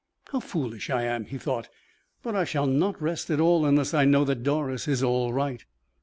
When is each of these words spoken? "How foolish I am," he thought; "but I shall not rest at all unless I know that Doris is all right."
"How 0.31 0.39
foolish 0.39 0.89
I 0.89 1.03
am," 1.03 1.25
he 1.25 1.37
thought; 1.37 1.69
"but 2.23 2.35
I 2.35 2.43
shall 2.43 2.65
not 2.65 2.99
rest 2.99 3.29
at 3.29 3.39
all 3.39 3.67
unless 3.67 3.93
I 3.93 4.03
know 4.03 4.25
that 4.25 4.41
Doris 4.41 4.87
is 4.87 5.03
all 5.03 5.31
right." 5.31 5.63